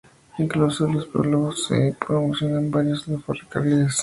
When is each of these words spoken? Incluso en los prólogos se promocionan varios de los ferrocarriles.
Incluso 0.39 0.87
en 0.87 0.95
los 0.95 1.05
prólogos 1.05 1.67
se 1.67 1.95
promocionan 2.03 2.71
varios 2.71 3.05
de 3.05 3.13
los 3.17 3.23
ferrocarriles. 3.23 3.99